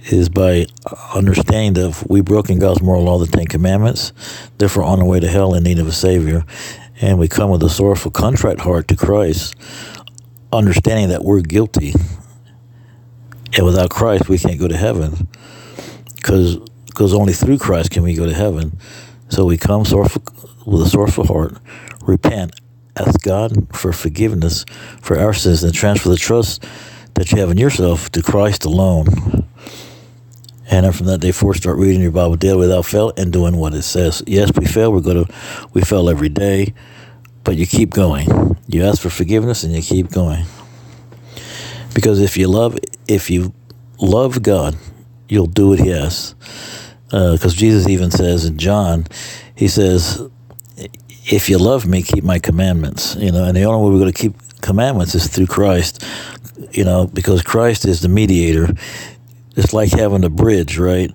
is 0.09 0.29
by 0.29 0.67
understanding 1.15 1.75
that 1.75 1.91
if 1.91 2.09
we 2.09 2.21
broken 2.21 2.59
God's 2.59 2.83
moral 2.83 3.05
law, 3.05 3.19
the 3.19 3.27
Ten 3.27 3.47
Commandments, 3.47 4.13
therefore 4.59 4.85
on 4.85 5.01
our 5.01 5.07
way 5.07 5.21
to 5.21 5.29
hell 5.29 5.55
in 5.55 5.63
need 5.65 5.79
of 5.79 5.87
a 5.87 5.93
Savior, 5.93 6.45
and 7.01 7.19
we 7.19 7.29
come 7.29 7.51
with 7.51 7.63
a 7.63 7.69
sorrowful, 7.69 8.11
contrite 8.11 8.61
heart 8.61 8.89
to 8.89 8.97
Christ, 8.97 9.55
understanding 10.53 11.11
that 11.11 11.25
we're 11.25 11.41
guilty, 11.43 11.95
and 13.57 13.65
without 13.65 13.91
Christ 13.91 14.29
we 14.29 14.39
can't 14.39 14.59
go 14.59 14.67
to 14.67 14.77
heaven, 14.77 15.29
because 16.17 16.59
only 16.99 17.33
through 17.33 17.59
Christ 17.59 17.91
can 17.91 18.03
we 18.03 18.15
go 18.15 18.27
to 18.27 18.35
heaven. 18.35 18.79
So 19.29 19.45
we 19.45 19.59
come 19.59 19.85
sorrowful, 19.85 20.23
with 20.65 20.83
a 20.83 20.89
sorrowful 20.89 21.27
heart, 21.27 21.59
repent, 22.03 22.59
ask 22.97 23.21
God 23.23 23.77
for 23.77 23.93
forgiveness 23.93 24.65
for 25.03 25.19
our 25.19 25.35
sins, 25.35 25.63
and 25.63 25.75
transfer 25.75 26.09
the 26.09 26.17
trust 26.17 26.65
that 27.15 27.31
you 27.31 27.41
have 27.41 27.51
in 27.51 27.59
yourself 27.59 28.11
to 28.13 28.23
Christ 28.23 28.65
alone. 28.65 29.45
And 30.71 30.85
then 30.85 30.93
from 30.93 31.07
that 31.07 31.21
day 31.21 31.33
forward, 31.33 31.57
start 31.57 31.79
reading 31.79 32.03
your 32.03 32.11
Bible 32.11 32.37
daily 32.37 32.59
without 32.59 32.85
fail 32.85 33.13
and 33.17 33.33
doing 33.33 33.57
what 33.57 33.75
it 33.75 33.83
says. 33.83 34.23
Yes, 34.27 34.51
we 34.55 34.67
fail. 34.67 34.93
We're 34.93 35.01
going 35.01 35.25
to, 35.25 35.35
we 35.73 35.81
fail 35.81 36.11
every 36.11 36.29
day, 36.29 36.75
but 37.43 37.57
you 37.57 37.67
keep 37.67 37.91
going. 37.91 38.57
You 38.67 38.85
ask 38.85 39.01
for 39.01 39.09
forgiveness 39.09 39.65
and 39.65 39.75
you 39.75 39.81
keep 39.81 40.11
going. 40.11 40.45
Because 41.95 42.21
if 42.21 42.37
you 42.37 42.49
love, 42.49 42.79
if 43.09 43.31
you 43.31 43.55
love 43.99 44.43
God, 44.43 44.77
you'll 45.29 45.47
do 45.47 45.69
what 45.69 45.81
He 45.81 45.93
asks. 45.93 46.35
Because 47.07 47.55
uh, 47.55 47.57
Jesus 47.57 47.89
even 47.89 48.11
says 48.11 48.45
in 48.45 48.59
John, 48.59 49.07
He 49.55 49.69
says, 49.69 50.23
"If 51.25 51.49
you 51.49 51.57
love 51.57 51.87
Me, 51.87 52.03
keep 52.03 52.23
My 52.23 52.39
commandments." 52.39 53.17
You 53.17 53.33
know, 53.33 53.45
and 53.45 53.57
the 53.57 53.65
only 53.65 53.85
way 53.85 53.93
we're 53.95 54.01
going 54.01 54.13
to 54.13 54.23
keep 54.23 54.35
commandments 54.61 55.15
is 55.15 55.27
through 55.29 55.47
Christ. 55.47 56.05
You 56.73 56.85
know, 56.85 57.07
because 57.07 57.43
Christ 57.43 57.87
is 57.87 58.01
the 58.01 58.09
mediator 58.09 58.69
it's 59.59 59.73
like 59.73 59.91
having 59.91 60.23
a 60.25 60.31
bridge, 60.31 60.79
right? 60.79 61.11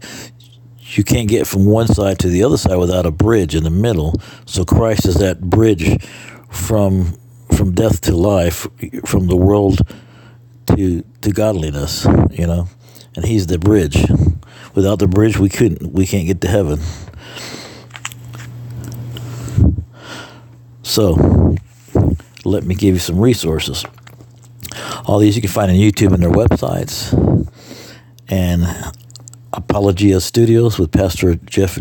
You 0.77 1.03
can't 1.03 1.29
get 1.29 1.47
from 1.47 1.65
one 1.65 1.87
side 1.87 2.19
to 2.19 2.27
the 2.27 2.43
other 2.43 2.57
side 2.57 2.75
without 2.75 3.05
a 3.05 3.11
bridge 3.11 3.55
in 3.55 3.63
the 3.63 3.69
middle. 3.69 4.19
So 4.45 4.65
Christ 4.65 5.07
is 5.07 5.15
that 5.15 5.41
bridge 5.41 6.03
from 6.49 7.17
from 7.55 7.73
death 7.73 8.01
to 8.01 8.15
life, 8.15 8.67
from 9.05 9.27
the 9.27 9.37
world 9.37 9.79
to 10.75 11.03
to 11.21 11.31
godliness, 11.31 12.05
you 12.31 12.45
know. 12.45 12.67
And 13.15 13.23
he's 13.23 13.47
the 13.47 13.57
bridge. 13.57 14.05
Without 14.75 14.99
the 14.99 15.07
bridge 15.07 15.37
we 15.37 15.47
couldn't 15.47 15.93
we 15.93 16.05
can't 16.05 16.27
get 16.27 16.41
to 16.41 16.47
heaven. 16.49 16.81
So 20.83 21.55
let 22.43 22.65
me 22.65 22.75
give 22.75 22.93
you 22.93 22.99
some 22.99 23.19
resources. 23.19 23.85
All 25.05 25.19
these 25.19 25.37
you 25.37 25.41
can 25.41 25.49
find 25.49 25.71
on 25.71 25.77
YouTube 25.77 26.13
and 26.13 26.21
their 26.21 26.29
websites 26.29 27.13
and 28.29 28.65
Apologia 29.53 30.19
Studios 30.19 30.77
with 30.79 30.91
Pastor 30.91 31.35
Jeff 31.35 31.77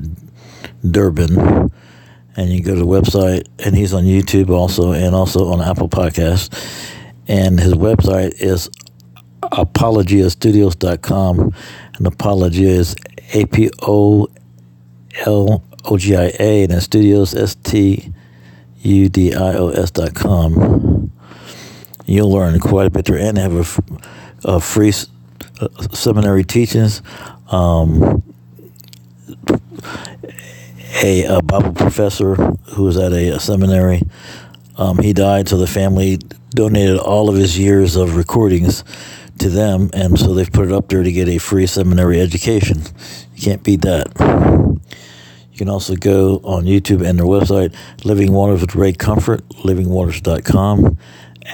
Durbin. 0.88 1.70
And 2.37 2.50
you 2.50 2.62
go 2.62 2.75
to 2.75 2.80
the 2.80 2.87
website, 2.87 3.46
and 3.64 3.76
he's 3.76 3.92
on 3.92 4.04
YouTube 4.04 4.50
also, 4.50 4.92
and 4.92 5.12
also 5.14 5.52
on 5.52 5.61
Apple 5.61 5.88
Podcast. 5.88 6.54
And 7.28 7.61
his 7.61 7.75
website 7.75 8.40
is 8.40 8.70
apologiastudios.com. 9.42 11.54
And 11.99 12.06
Apologia 12.06 12.68
is 12.68 12.96
A 13.34 13.44
P 13.46 13.70
O 13.82 14.28
L 15.26 15.62
O 15.84 15.99
G 15.99 16.16
I 16.16 16.32
A, 16.38 16.62
and 16.62 16.72
then 16.72 16.80
studios, 16.80 17.34
S 17.34 17.54
T 17.54 18.12
U 18.78 19.08
D 19.08 19.34
I 19.34 19.54
O 19.54 19.68
S 19.68 19.90
dot 19.90 20.14
com. 20.14 21.12
You'll 22.06 22.32
learn 22.32 22.58
quite 22.61 22.87
a 22.87 22.90
bit 22.90 23.04
there 23.04 23.18
and 23.18 23.37
have 23.38 23.54
a, 23.54 23.66
a 24.44 24.61
free 24.61 24.92
seminary 25.92 26.45
teachings. 26.45 27.02
Um, 27.50 28.23
a, 31.02 31.25
a, 31.25 31.42
Bible 31.42 31.73
professor 31.73 32.35
who 32.35 32.85
was 32.85 32.97
at 32.97 33.12
a, 33.12 33.31
a 33.31 33.40
seminary 33.40 34.02
Um, 34.76 34.99
he 34.99 35.12
died, 35.12 35.49
so 35.49 35.57
the 35.59 35.66
family 35.66 36.19
donated 36.50 36.99
all 36.99 37.28
of 37.28 37.37
his 37.37 37.59
years 37.59 37.97
of 37.97 38.16
recordings 38.16 38.85
to 39.38 39.49
them, 39.49 39.90
and 39.92 40.19
so 40.19 40.35
they've 40.35 40.50
put 40.50 40.66
it 40.66 40.73
up 40.73 40.88
there 40.88 41.02
to 41.02 41.12
get 41.12 41.28
a 41.28 41.38
free 41.38 41.66
seminary 41.66 42.21
education. 42.21 42.83
You 43.35 43.42
can't 43.42 43.62
beat 43.62 43.83
that. 43.83 44.09
You 45.52 45.59
can 45.59 45.69
also 45.69 45.95
go 45.97 46.37
on 46.45 46.64
YouTube 46.64 47.07
and 47.07 47.19
their 47.19 47.26
website, 47.26 47.75
Living 48.04 48.33
Waters 48.33 48.62
with 48.62 48.75
Ray 48.75 48.92
Comfort, 48.92 49.47
livingwaters.com. 49.50 50.99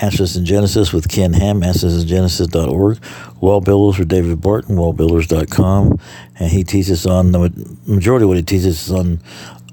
Answers 0.01 0.37
in 0.37 0.45
Genesis 0.45 0.93
with 0.93 1.09
Ken 1.09 1.33
Ham, 1.33 1.63
answersingenesis.org. 1.63 2.99
WallBuilders 3.41 3.99
with 3.99 4.09
David 4.09 4.41
Barton, 4.41 4.77
wallbuilders.com. 4.77 5.99
And 6.39 6.51
he 6.51 6.63
teaches 6.63 7.07
on, 7.07 7.33
the 7.33 7.77
majority 7.87 8.25
of 8.25 8.29
what 8.29 8.37
he 8.37 8.43
teaches 8.43 8.89
is 8.89 8.93
on 8.93 9.21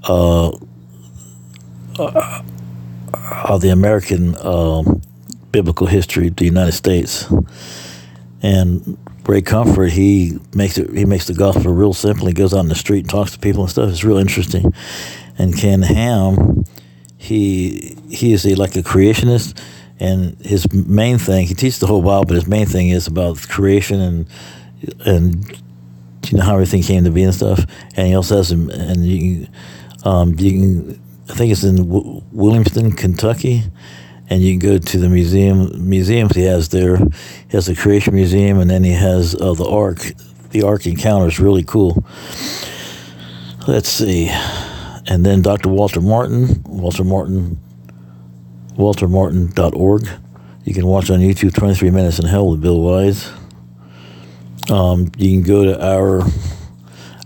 uh, 0.03 0.49
uh, 1.99 2.41
uh, 3.13 3.57
the 3.57 3.69
American 3.69 4.35
uh, 4.35 4.83
biblical 5.51 5.87
history 5.87 6.27
of 6.27 6.35
the 6.37 6.45
United 6.45 6.73
States. 6.73 7.31
And 8.41 8.97
Ray 9.27 9.41
Comfort, 9.41 9.91
he 9.91 10.37
makes 10.53 10.77
it. 10.77 10.91
He 10.95 11.05
makes 11.05 11.25
the 11.27 11.33
gospel 11.33 11.73
real 11.73 11.93
simple. 11.93 12.27
He 12.27 12.33
goes 12.33 12.53
out 12.53 12.59
in 12.59 12.67
the 12.67 12.75
street 12.75 12.99
and 12.99 13.09
talks 13.09 13.31
to 13.31 13.39
people 13.39 13.63
and 13.63 13.71
stuff. 13.71 13.89
It's 13.89 14.03
real 14.03 14.17
interesting. 14.17 14.71
And 15.37 15.57
Ken 15.57 15.81
Ham, 15.81 16.63
he 17.17 17.97
he 18.09 18.33
is 18.33 18.45
a, 18.45 18.55
like 18.55 18.75
a 18.75 18.83
creationist, 18.83 19.59
and 19.99 20.37
his 20.41 20.71
main 20.73 21.17
thing 21.17 21.47
he 21.47 21.53
teaches 21.53 21.79
the 21.79 21.87
whole 21.87 22.01
Bible, 22.01 22.25
but 22.25 22.35
his 22.35 22.47
main 22.47 22.65
thing 22.65 22.89
is 22.89 23.07
about 23.07 23.41
creation 23.47 23.99
and 23.99 24.27
and 25.05 25.61
you 26.29 26.37
know 26.37 26.43
how 26.43 26.53
everything 26.53 26.83
came 26.83 27.03
to 27.03 27.11
be 27.11 27.23
and 27.23 27.33
stuff. 27.33 27.65
And 27.95 28.07
he 28.07 28.15
also 28.15 28.37
has 28.37 28.49
some, 28.49 28.69
and 28.69 29.05
you 29.05 29.47
um, 30.03 30.35
you 30.37 30.51
can 30.51 31.01
I 31.29 31.33
think 31.33 31.51
it's 31.51 31.63
in 31.63 31.77
w- 31.77 32.21
Williamstown, 32.31 32.91
Kentucky 32.91 33.63
and 34.29 34.41
you 34.41 34.57
can 34.57 34.59
go 34.59 34.77
to 34.77 34.97
the 34.97 35.09
museum 35.09 35.87
museums 35.87 36.35
he 36.35 36.43
has 36.43 36.69
there. 36.69 36.97
He 36.97 37.51
has 37.51 37.67
the 37.67 37.75
Creation 37.75 38.15
Museum, 38.15 38.59
and 38.59 38.69
then 38.69 38.83
he 38.83 38.91
has 38.91 39.35
uh, 39.35 39.53
the 39.53 39.67
Ark. 39.67 39.99
The 40.51 40.63
Ark 40.63 40.85
Encounter 40.87 41.27
is 41.27 41.39
really 41.39 41.63
cool. 41.63 42.03
Let's 43.67 43.89
see, 43.89 44.29
and 45.07 45.25
then 45.25 45.41
Dr. 45.41 45.69
Walter 45.69 46.01
Martin, 46.01 46.63
Walter 46.63 47.03
Martin, 47.03 47.59
WalterMartin.org. 48.75 50.07
You 50.63 50.73
can 50.73 50.87
watch 50.87 51.09
on 51.09 51.19
YouTube 51.19 51.53
23 51.53 51.91
Minutes 51.91 52.19
in 52.19 52.25
Hell 52.25 52.49
with 52.49 52.61
Bill 52.61 52.81
Wise. 52.81 53.31
Um, 54.69 55.11
you 55.17 55.31
can 55.31 55.43
go 55.43 55.65
to 55.65 55.85
our 55.85 56.21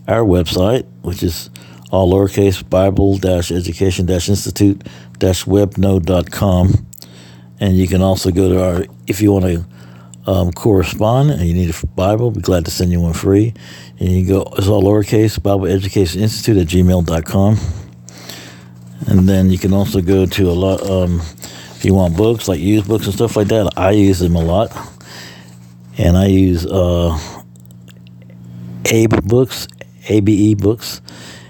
our 0.08 0.25
website, 0.25 0.86
which 1.01 1.22
is 1.22 1.50
all 1.91 2.12
lowercase 2.12 2.68
Bible 2.68 3.15
education 3.24 4.10
institute 4.10 4.84
webnode.com 5.20 6.88
and 7.60 7.77
you 7.77 7.88
can 7.88 8.01
also 8.01 8.32
go 8.32 8.50
to 8.50 8.63
our, 8.63 8.86
if 9.08 9.22
you 9.22 9.32
want 9.32 9.46
to 9.46 9.65
um, 10.25 10.51
correspond 10.51 11.32
and 11.32 11.41
you 11.41 11.53
need 11.53 11.74
a 11.74 11.88
Bible, 11.88 12.32
be 12.32 12.41
glad 12.41 12.65
to 12.65 12.72
send 12.72 12.91
you 12.91 13.01
one 13.01 13.13
free. 13.13 13.53
And 14.00 14.10
you 14.10 14.25
go, 14.25 14.53
it's 14.58 14.68
all 14.68 14.84
lowercase, 14.84 15.41
Bible 15.41 15.65
Education 15.65 16.22
Institute 16.22 16.58
at 16.58 16.68
gmail.com. 16.68 17.58
And 19.08 19.27
then 19.27 19.50
you 19.50 19.58
can 19.58 19.74
also 19.74 20.01
go 20.01 20.25
to 20.25 20.50
a 20.50 20.53
lot, 20.53 20.88
um, 20.89 21.22
if 21.79 21.86
you 21.86 21.93
want 21.93 22.17
books, 22.17 22.50
like 22.50 22.59
used 22.59 22.89
books 22.89 23.05
and 23.05 23.15
stuff 23.15 23.38
like 23.38 23.48
that, 23.48 23.71
I 23.77 23.91
use 23.91 24.19
them 24.19 24.36
a 24.36 24.43
lot. 24.43 24.69
And 25.98 26.17
I 26.17 26.25
use 26.25 26.65
uh, 26.65 27.17
ABE 28.83 29.24
books, 29.24 29.65
ABE 30.09 30.57
books, 30.57 31.00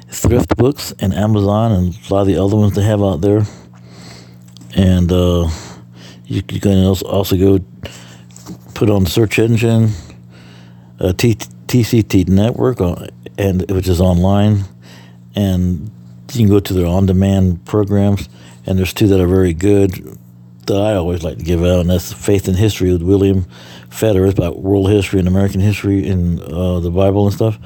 thrift 0.10 0.56
books, 0.56 0.94
and 1.00 1.16
Amazon, 1.16 1.72
and 1.72 1.96
a 1.96 2.14
lot 2.14 2.22
of 2.22 2.28
the 2.28 2.38
other 2.38 2.56
ones 2.56 2.76
they 2.76 2.84
have 2.84 3.02
out 3.02 3.22
there. 3.22 3.42
And, 4.76 5.12
uh, 5.12 5.50
you, 6.26 6.44
can 6.44 6.86
also 6.86 7.36
go 7.36 7.66
put 8.76 8.92
on 8.92 9.08
search 9.08 9.40
engine 9.40 9.90
uh, 11.00 11.12
T- 11.14 11.34
TCT 11.66 12.30
Network, 12.30 12.80
uh, 12.82 13.08
and 13.40 13.68
which 13.72 13.88
is 13.88 14.00
online, 14.00 14.66
and 15.36 15.90
you 16.36 16.46
can 16.46 16.50
go 16.50 16.60
to 16.60 16.74
their 16.74 16.88
on-demand 16.88 17.66
programs. 17.66 18.30
And 18.66 18.78
there's 18.78 18.94
two 18.94 19.08
that 19.08 19.20
are 19.20 19.28
very 19.28 19.54
good 19.54 20.18
that 20.68 20.80
I 20.80 20.94
always 20.94 21.24
like 21.24 21.40
to 21.40 21.44
give 21.44 21.64
out, 21.64 21.80
and 21.80 21.90
that's 21.90 22.14
Faith 22.14 22.48
and 22.48 22.56
History 22.56 22.92
with 22.92 23.02
William 23.02 23.46
Federer. 23.90 24.30
It's 24.30 24.38
about 24.38 24.60
world 24.60 24.90
history 24.90 25.18
and 25.20 25.28
American 25.28 25.62
history 25.62 26.08
and 26.08 26.40
uh, 26.40 26.80
the 26.80 26.92
Bible 26.92 27.26
and 27.26 27.34
stuff. 27.34 27.58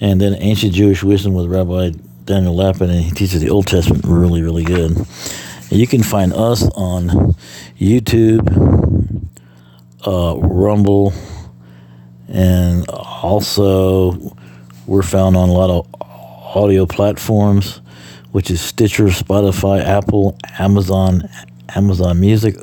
And 0.00 0.18
then 0.18 0.34
Ancient 0.40 0.72
Jewish 0.72 1.02
Wisdom 1.02 1.34
with 1.34 1.46
Rabbi 1.46 1.90
Daniel 2.24 2.56
Lapin, 2.56 2.88
and 2.88 3.04
he 3.04 3.10
teaches 3.10 3.42
the 3.42 3.50
Old 3.50 3.66
Testament 3.66 4.04
really, 4.06 4.40
really 4.40 4.64
good. 4.64 4.96
You 5.68 5.86
can 5.86 6.02
find 6.02 6.32
us 6.32 6.62
on 6.74 7.34
YouTube, 7.78 9.28
uh, 10.06 10.38
Rumble, 10.38 11.12
and 12.28 12.88
also 12.88 14.34
we're 14.86 15.02
found 15.02 15.36
on 15.36 15.48
a 15.48 15.52
lot 15.52 15.70
of 15.70 15.86
audio 16.56 16.86
platforms, 16.86 17.82
which 18.32 18.50
is 18.50 18.60
Stitcher, 18.60 19.06
Spotify, 19.06 19.84
Apple, 19.84 20.36
Amazon, 20.58 21.28
Amazon 21.74 22.20
Music, 22.20 22.56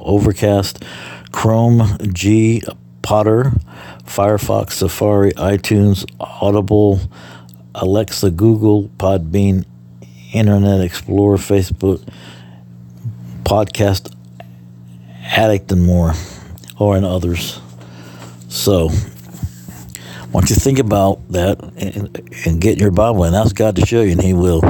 Overcast, 0.00 0.84
Chrome, 1.30 1.96
G, 2.12 2.62
Potter, 3.02 3.52
Firefox, 4.04 4.72
Safari, 4.72 5.32
iTunes, 5.32 6.04
Audible, 6.20 7.00
Alexa, 7.74 8.30
Google, 8.30 8.88
Podbean, 8.98 9.64
Internet 10.32 10.80
Explorer, 10.80 11.36
Facebook, 11.36 12.06
Podcast 13.42 14.14
Addict 15.24 15.70
and 15.72 15.84
more, 15.84 16.14
or 16.78 16.96
in 16.96 17.04
others. 17.04 17.60
So, 18.48 18.90
don't 20.40 20.50
you 20.50 20.56
think 20.56 20.78
about 20.78 21.28
that 21.30 21.62
and, 21.76 22.32
and 22.46 22.60
get 22.60 22.78
your 22.78 22.90
Bible 22.90 23.24
and 23.24 23.36
ask 23.36 23.54
God 23.54 23.76
to 23.76 23.86
show 23.86 24.00
you, 24.00 24.12
and 24.12 24.22
He 24.22 24.32
will. 24.32 24.62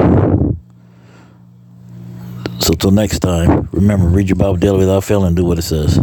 So, 2.59 2.73
till 2.73 2.91
next 2.91 3.19
time, 3.19 3.69
remember, 3.71 4.07
read 4.07 4.29
your 4.29 4.35
Bible 4.35 4.57
daily 4.57 4.79
without 4.79 5.03
failing 5.03 5.27
and 5.27 5.35
do 5.35 5.45
what 5.45 5.57
it 5.59 5.63
says. 5.63 5.99